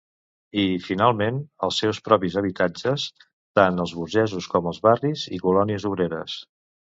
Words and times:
I, 0.59 0.61
finalment, 0.85 1.35
els 1.67 1.81
seus 1.83 1.99
propis 2.07 2.37
habitatges, 2.41 3.05
tant 3.59 3.83
els 3.85 3.95
burgesos 3.99 4.49
com 4.55 4.69
els 4.71 4.83
barris 4.87 5.27
i 5.39 5.43
colònies 5.47 5.89
obreres. 5.93 6.41